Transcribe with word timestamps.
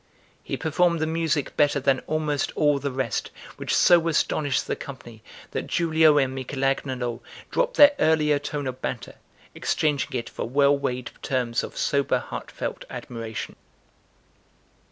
He 0.43 0.57
performed 0.57 0.99
the 0.99 1.05
music 1.05 1.55
better 1.55 1.79
than 1.79 1.99
almost 2.07 2.51
all 2.57 2.79
the 2.79 2.89
rest, 2.91 3.29
which 3.57 3.75
so 3.75 4.07
astonished 4.07 4.65
the 4.65 4.75
company 4.75 5.21
that 5.51 5.67
Giulio 5.67 6.17
and 6.17 6.33
Michel 6.33 6.63
Agnolo 6.63 7.21
dropped 7.51 7.77
their 7.77 7.91
earlier 7.99 8.39
tone 8.39 8.65
of 8.65 8.81
banter, 8.81 9.13
exchanging 9.53 10.13
it 10.17 10.27
for 10.27 10.49
well 10.49 10.75
weighed 10.75 11.11
terms 11.21 11.61
of 11.63 11.77
sober 11.77 12.17
heartfelt 12.17 12.83
admiration. 12.89 13.55